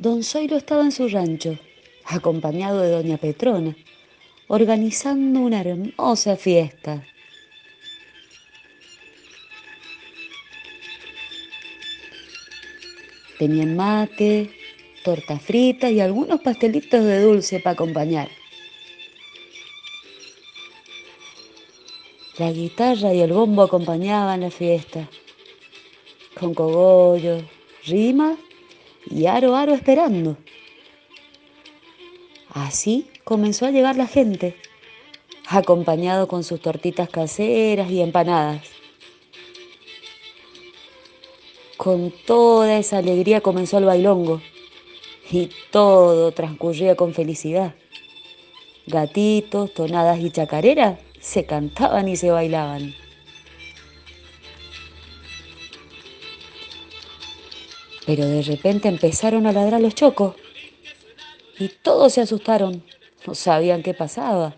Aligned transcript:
Don 0.00 0.24
Zoilo 0.24 0.56
estaba 0.56 0.82
en 0.84 0.92
su 0.92 1.08
rancho, 1.08 1.58
acompañado 2.06 2.80
de 2.80 2.90
doña 2.90 3.18
Petrona, 3.18 3.76
organizando 4.48 5.40
una 5.40 5.60
hermosa 5.60 6.38
fiesta. 6.38 7.04
Tenían 13.38 13.76
mate, 13.76 14.50
torta 15.04 15.38
frita 15.38 15.90
y 15.90 16.00
algunos 16.00 16.40
pastelitos 16.40 17.04
de 17.04 17.20
dulce 17.20 17.60
para 17.60 17.74
acompañar. 17.74 18.30
La 22.38 22.50
guitarra 22.52 23.12
y 23.12 23.20
el 23.20 23.34
bombo 23.34 23.64
acompañaban 23.64 24.40
la 24.40 24.50
fiesta, 24.50 25.06
con 26.38 26.54
cogollo, 26.54 27.42
rima 27.84 28.38
y 29.10 29.26
aro 29.26 29.56
aro 29.56 29.74
esperando. 29.74 30.36
Así 32.52 33.08
comenzó 33.24 33.66
a 33.66 33.70
llegar 33.70 33.96
la 33.96 34.06
gente, 34.06 34.56
acompañado 35.48 36.28
con 36.28 36.44
sus 36.44 36.60
tortitas 36.60 37.08
caseras 37.08 37.90
y 37.90 38.00
empanadas. 38.00 38.62
Con 41.76 42.12
toda 42.26 42.78
esa 42.78 42.98
alegría 42.98 43.40
comenzó 43.40 43.78
el 43.78 43.84
bailongo 43.84 44.40
y 45.30 45.48
todo 45.70 46.32
transcurría 46.32 46.94
con 46.94 47.14
felicidad. 47.14 47.74
Gatitos, 48.86 49.72
tonadas 49.72 50.18
y 50.18 50.30
chacareras 50.30 50.98
se 51.20 51.46
cantaban 51.46 52.08
y 52.08 52.16
se 52.16 52.30
bailaban. 52.30 52.94
Pero 58.06 58.26
de 58.26 58.42
repente 58.42 58.88
empezaron 58.88 59.46
a 59.46 59.52
ladrar 59.52 59.80
los 59.80 59.94
chocos 59.94 60.34
y 61.58 61.68
todos 61.68 62.14
se 62.14 62.22
asustaron, 62.22 62.82
no 63.26 63.34
sabían 63.34 63.82
qué 63.82 63.94
pasaba. 63.94 64.56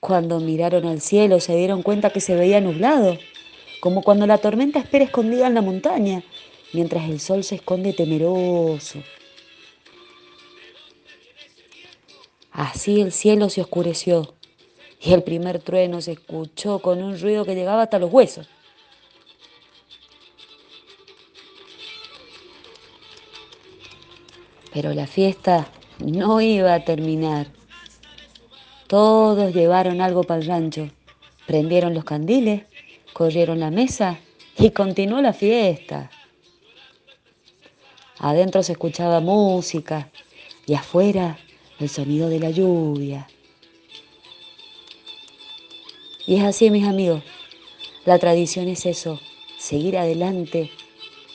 Cuando 0.00 0.38
miraron 0.38 0.86
al 0.86 1.00
cielo 1.00 1.40
se 1.40 1.56
dieron 1.56 1.82
cuenta 1.82 2.10
que 2.10 2.20
se 2.20 2.36
veía 2.36 2.60
nublado, 2.60 3.18
como 3.80 4.02
cuando 4.02 4.26
la 4.26 4.38
tormenta 4.38 4.78
espera 4.78 5.04
escondida 5.04 5.46
en 5.46 5.54
la 5.54 5.62
montaña, 5.62 6.22
mientras 6.72 7.08
el 7.08 7.20
sol 7.20 7.42
se 7.42 7.56
esconde 7.56 7.92
temeroso. 7.92 9.02
Así 12.52 13.00
el 13.00 13.10
cielo 13.10 13.50
se 13.50 13.62
oscureció 13.62 14.34
y 15.00 15.12
el 15.12 15.24
primer 15.24 15.58
trueno 15.58 16.00
se 16.00 16.12
escuchó 16.12 16.78
con 16.78 17.02
un 17.02 17.18
ruido 17.18 17.44
que 17.44 17.56
llegaba 17.56 17.82
hasta 17.82 17.98
los 17.98 18.12
huesos. 18.12 18.48
Pero 24.74 24.92
la 24.92 25.06
fiesta 25.06 25.68
no 26.00 26.40
iba 26.40 26.74
a 26.74 26.84
terminar. 26.84 27.46
Todos 28.88 29.54
llevaron 29.54 30.00
algo 30.00 30.24
para 30.24 30.40
el 30.40 30.46
rancho, 30.46 30.90
prendieron 31.46 31.94
los 31.94 32.04
candiles, 32.04 32.64
corrieron 33.12 33.60
la 33.60 33.70
mesa 33.70 34.18
y 34.58 34.70
continuó 34.70 35.22
la 35.22 35.32
fiesta. 35.32 36.10
Adentro 38.18 38.62
se 38.62 38.72
escuchaba 38.72 39.20
música 39.20 40.10
y 40.66 40.74
afuera 40.74 41.38
el 41.78 41.88
sonido 41.88 42.28
de 42.28 42.40
la 42.40 42.50
lluvia. 42.50 43.28
Y 46.26 46.36
es 46.36 46.42
así, 46.42 46.70
mis 46.70 46.86
amigos. 46.86 47.22
La 48.04 48.18
tradición 48.18 48.68
es 48.68 48.86
eso, 48.86 49.20
seguir 49.58 49.96
adelante 49.98 50.70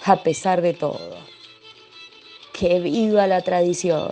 a 0.04 0.24
pesar 0.24 0.62
de 0.62 0.74
todo. 0.74 1.29
Que 2.59 2.81
viva 2.81 3.25
la 3.25 3.42
tradición. 3.42 4.12